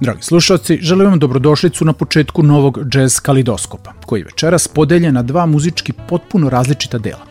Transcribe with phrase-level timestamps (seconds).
[0.00, 5.46] Dragi slušalci, želim vam dobrodošlicu na početku novog jazz kalidoskopa, koji večeras podelje na dva
[5.46, 7.26] muzički potpuno različita dela.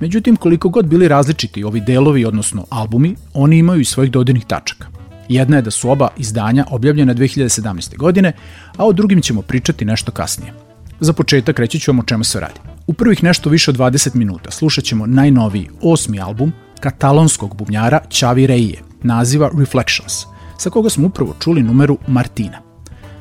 [0.00, 4.86] Međutim, koliko god bili različiti ovi delovi, odnosno albumi, oni imaju i svojih dodirnih tačaka.
[5.28, 7.96] Jedna je da su oba izdanja objavljena 2017.
[7.96, 8.32] godine,
[8.76, 10.52] a o drugim ćemo pričati nešto kasnije.
[11.00, 12.60] Za početak reći ću vam o čemu se radi.
[12.86, 18.46] U prvih nešto više od 20 minuta slušat ćemo najnoviji osmi album katalonskog bubnjara Čavi
[18.46, 20.24] Reije, naziva Reflections–
[20.62, 22.58] sa koga smo upravo čuli numeru Martina.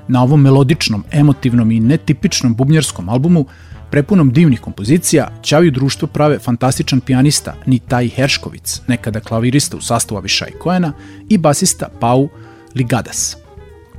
[0.08, 3.46] Na ovom melodičnom, emotivnom i netipičnom bubnjarskom albumu,
[3.92, 10.48] prepunom divnih kompozicija, Ćavi društvo prave fantastičan pijanista Nitaj Herškovic, nekada klavirista u sastavu Aviša
[10.48, 10.94] i Koena,
[11.30, 12.30] i basista Pau
[12.76, 13.38] Ligadas.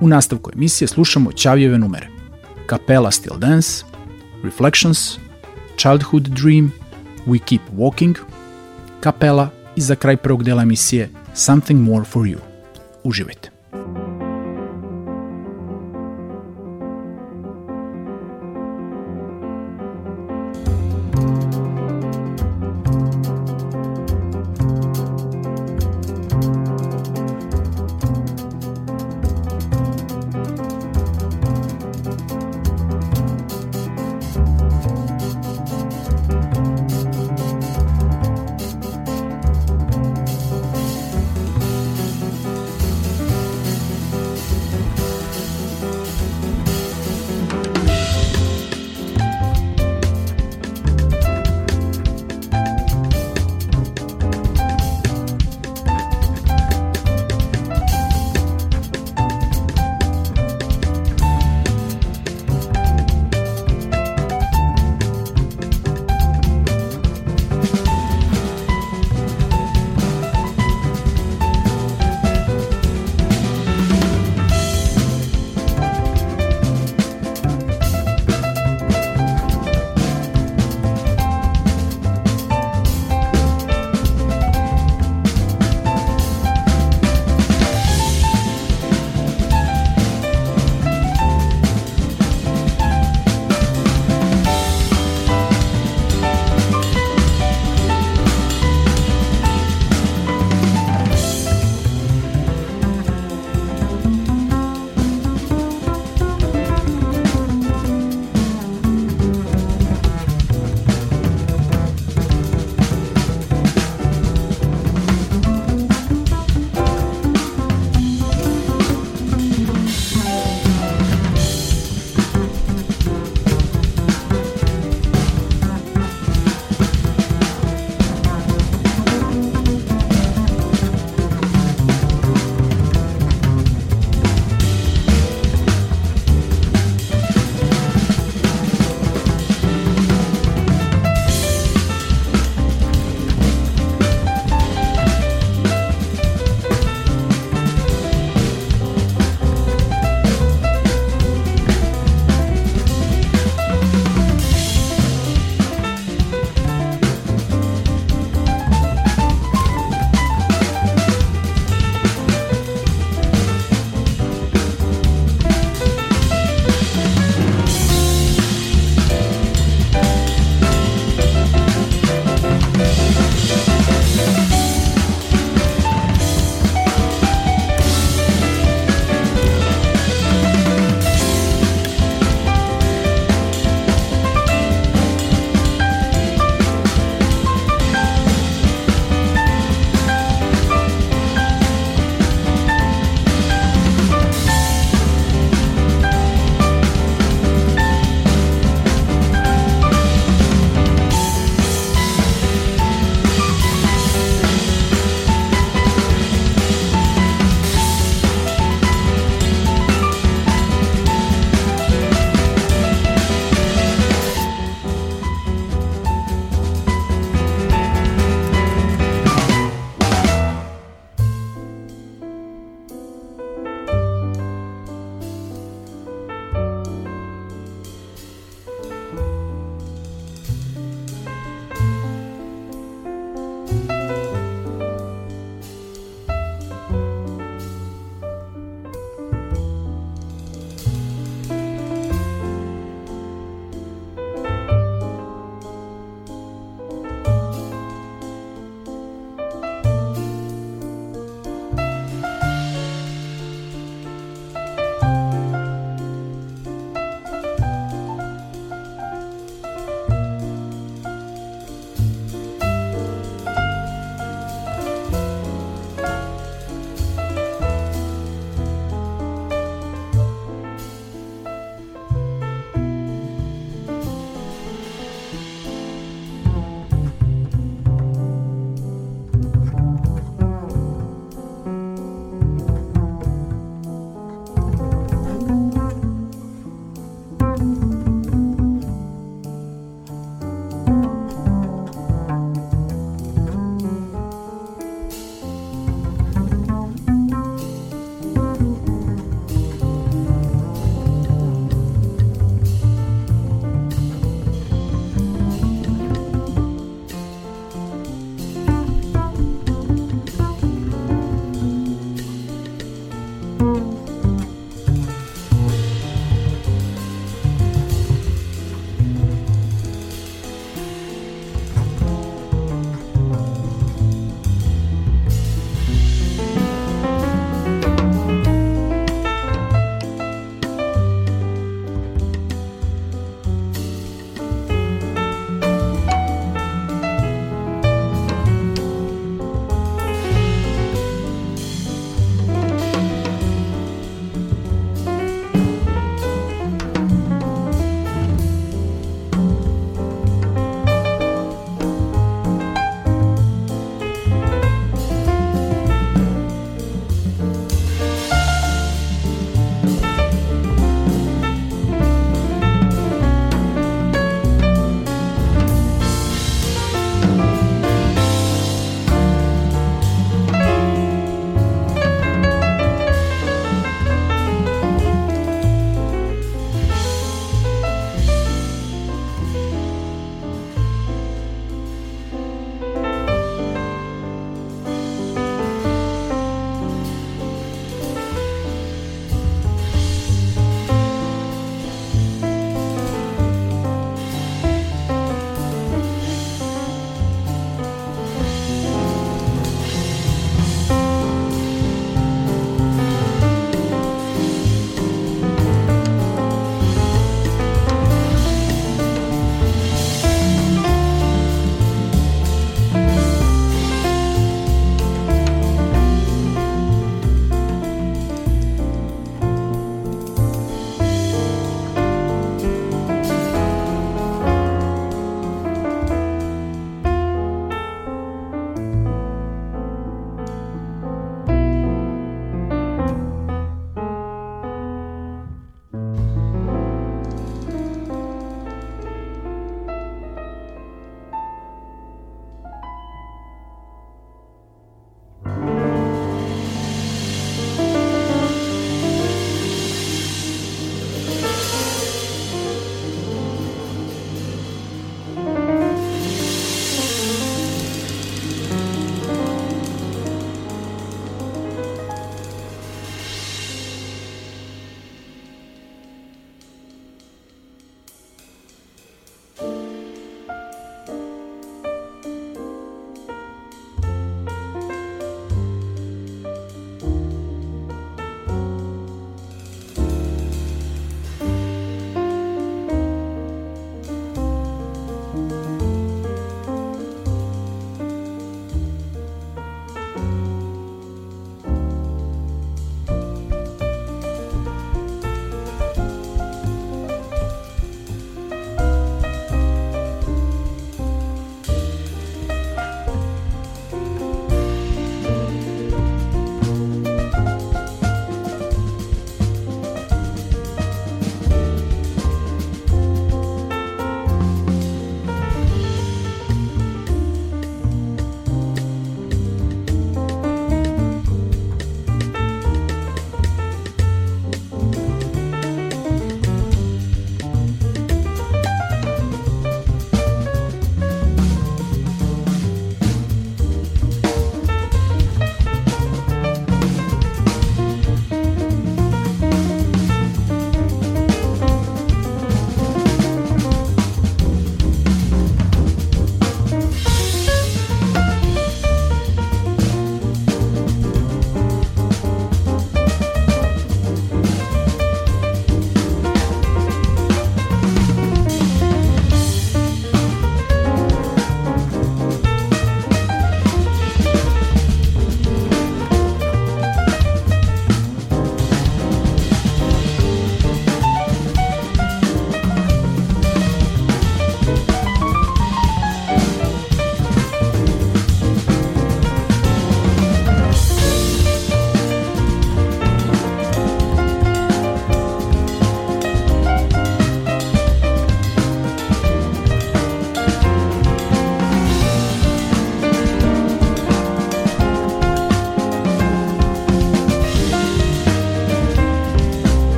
[0.00, 2.08] U nastavku emisije slušamo Ćavijeve numere.
[2.70, 3.84] Capella Still Dance,
[4.42, 5.18] Reflections,
[5.76, 6.72] Childhood Dream,
[7.26, 8.14] We Keep Walking,
[9.00, 12.47] Kapela i za kraj prvog dela emisije Something More For You.
[13.04, 13.50] Uživajte.
[13.50, 13.57] Čuli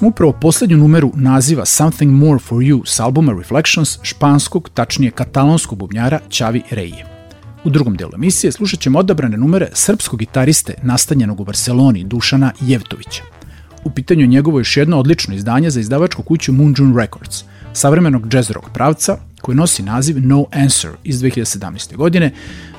[0.00, 5.78] smo upravo poslednju numeru naziva Something More For You s albuma Reflections španskog, tačnije katalonskog
[5.78, 7.04] bubnjara Čavi Reije.
[7.64, 13.22] U drugom delu emisije slušat ćemo odabrane numere srpskog gitariste nastanjenog u Barceloni Dušana Jevtovića.
[13.84, 18.50] U pitanju je njegovo još jedno odlično izdanje za izdavačku kuću Moonjune Records, savremenog jazz
[18.50, 21.96] rock pravca koji nosi naziv No Answer iz 2017.
[21.96, 22.32] godine,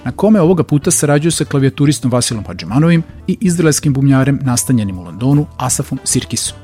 [0.03, 5.45] na kome ovoga puta sarađuju sa klavijaturistom Vasilom Hadžimanovim i izraelskim bumljarem nastanjenim u Londonu
[5.57, 6.61] Asafom Sirkisom.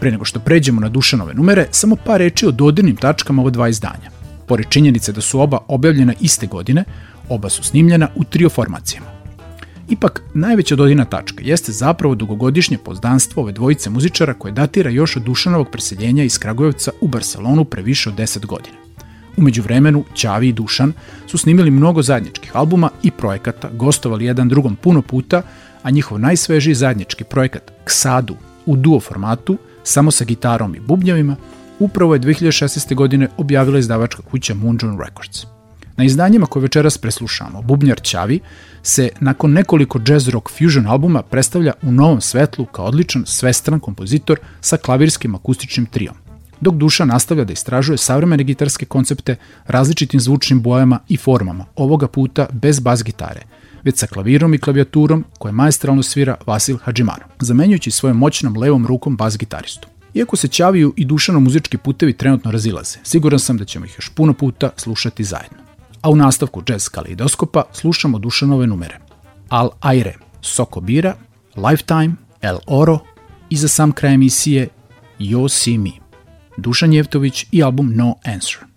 [0.00, 3.68] Pre nego što pređemo na Dušanove numere, samo par reči o dodirnim tačkama ova dva
[3.68, 4.10] izdanja.
[4.46, 6.84] Pored činjenice da su oba objavljena iste godine,
[7.28, 9.06] oba su snimljena u trio formacijama.
[9.88, 15.22] Ipak, najveća dodina tačka jeste zapravo dugogodišnje pozdanstvo ove dvojice muzičara koje datira još od
[15.22, 18.76] Dušanovog preseljenja iz Kragujevca u Barcelonu pre više od 10 godina.
[19.36, 20.92] Umeđu vremenu, Ćavi i Dušan
[21.26, 25.42] su snimili mnogo zajedničkih albuma i projekata, gostovali jedan drugom puno puta,
[25.82, 29.58] a njihov najsvežiji zajednički projekat Ksadu u duo formatu
[29.88, 31.36] samo sa gitarom i bubnjavima,
[31.78, 32.94] upravo je 2016.
[32.94, 35.46] godine objavila izdavačka kuća Moonjune Records.
[35.96, 38.40] Na izdanjima koje večeras preslušamo, Bubnjar Ćavi
[38.82, 44.38] se nakon nekoliko jazz rock fusion albuma predstavlja u novom svetlu kao odličan svestran kompozitor
[44.60, 46.14] sa klavirskim akustičnim trijom,
[46.60, 52.46] dok Duša nastavlja da istražuje savremene gitarske koncepte različitim zvučnim bojama i formama, ovoga puta
[52.52, 53.42] bez bas gitare,
[53.84, 59.16] već sa klavirom i klavijaturom koje maestralno svira Vasil Hadžimaro, zamenjujući svojom moćnom levom rukom
[59.16, 59.88] bas gitaristu.
[60.14, 64.08] Iako se Ćaviju i Dušano muzički putevi trenutno razilaze, siguran sam da ćemo ih još
[64.08, 65.58] puno puta slušati zajedno.
[66.02, 68.98] A u nastavku jazz kaleidoskopa slušamo Dušanove numere.
[69.48, 71.14] Al Aire, Soko Bira,
[71.56, 72.98] Lifetime, El Oro
[73.50, 74.68] i za sam kraj emisije
[75.18, 75.90] Yo See Me.
[76.56, 78.67] Dušan Jevtović i album No Answer.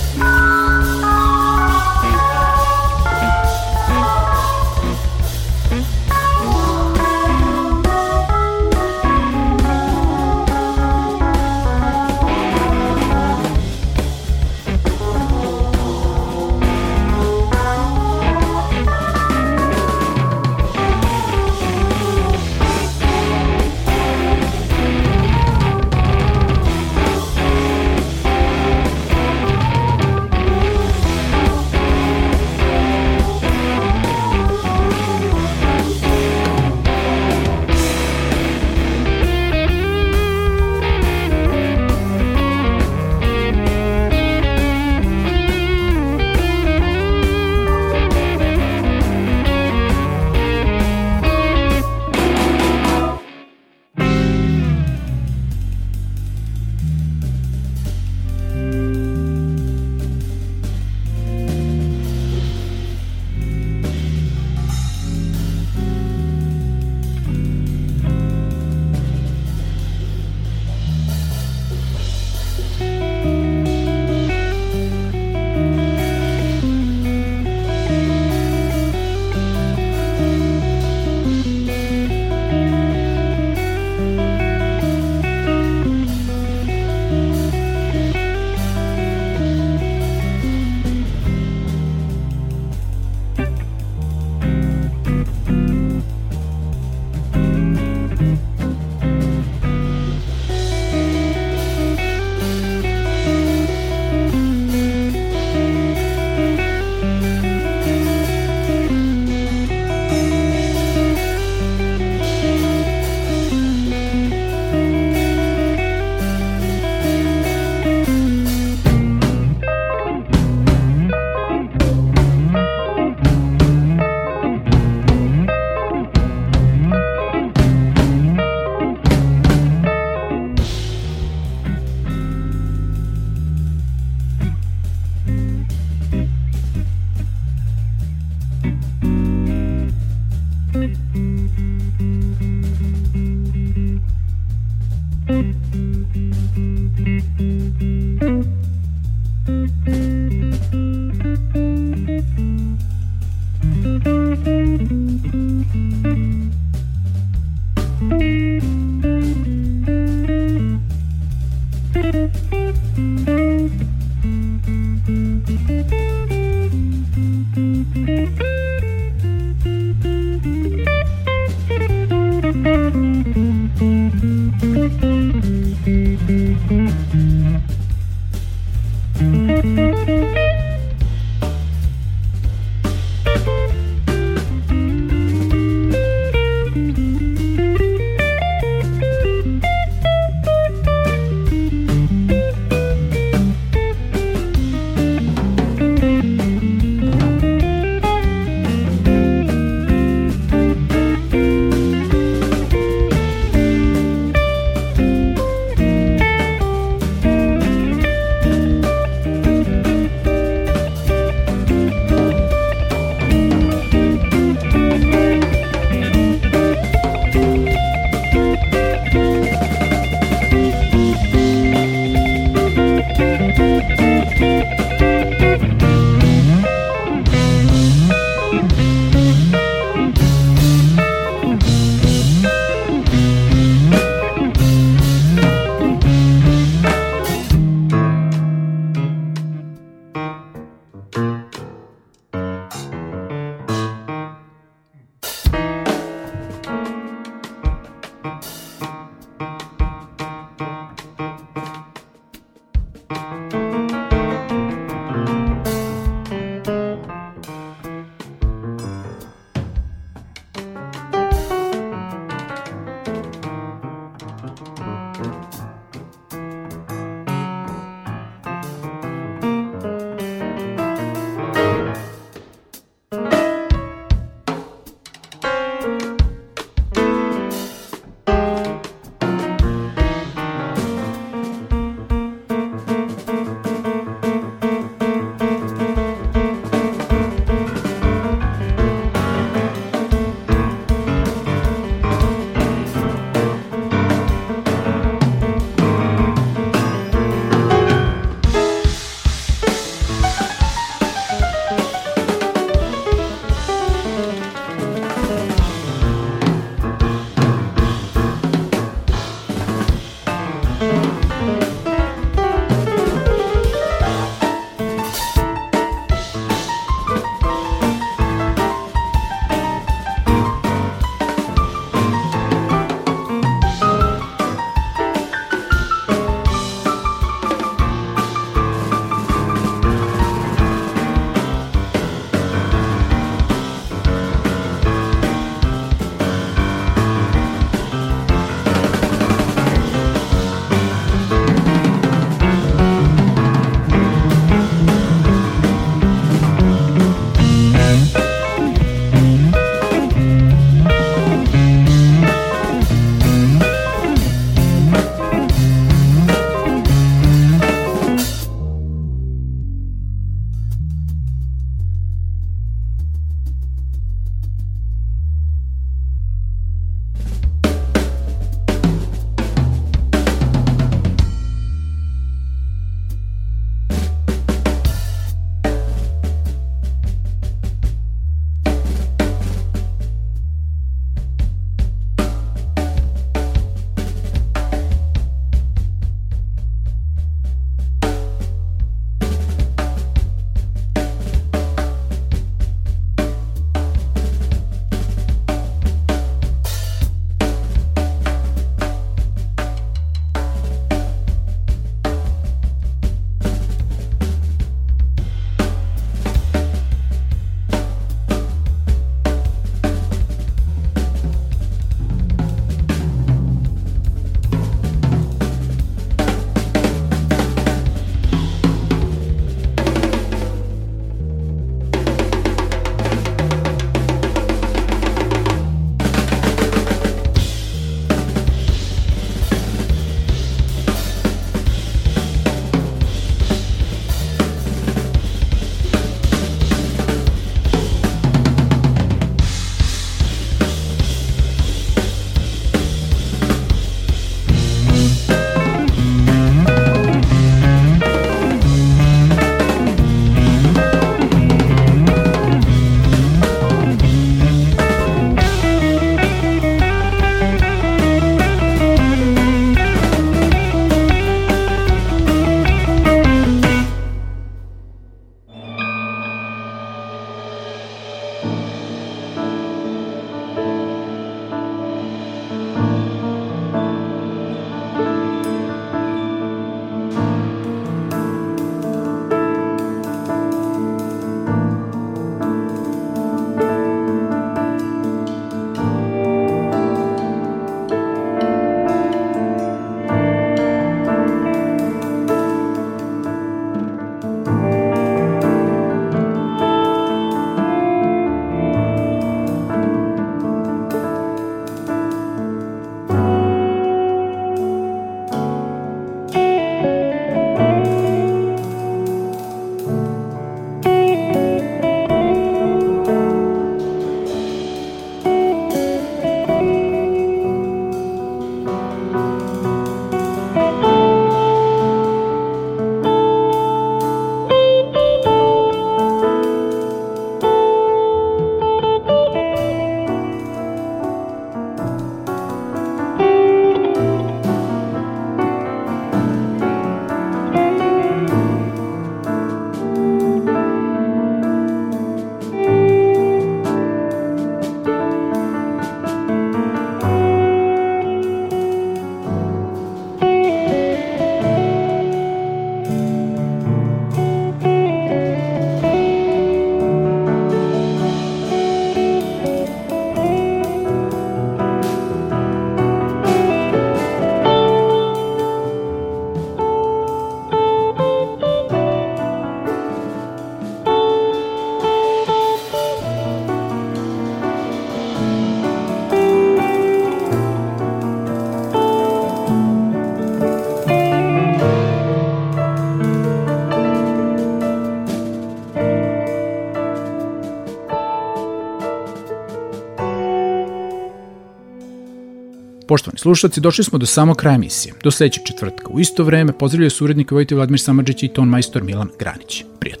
[592.91, 594.93] Poštovani slušalci, došli smo do samog kraja emisije.
[595.03, 595.87] Do sledećeg četvrtka.
[595.89, 599.63] U isto vreme pozdravljaju su urednik Vojte Vladimir Samadžić i ton majstor Milan Granić.
[599.79, 600.00] Prijetno.